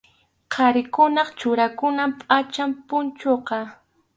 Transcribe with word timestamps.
Qharikunap 0.53 1.29
churakunan 1.39 2.09
pʼacham 2.19 2.69
punchuqa. 2.87 3.57